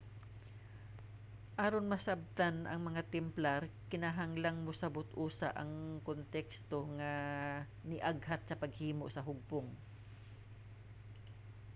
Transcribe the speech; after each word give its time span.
aron 1.65 1.85
masabtan 1.93 2.55
ang 2.67 2.81
mga 2.89 3.03
templar 3.15 3.61
kinahanglan 3.91 4.57
mosabot 4.67 5.07
usa 5.27 5.47
ang 5.61 5.71
konteksto 6.09 6.77
nga 6.97 7.13
niaghat 7.91 8.41
sa 8.45 8.59
paghimo 8.61 9.05
sa 9.11 9.21
hugpong 9.27 9.69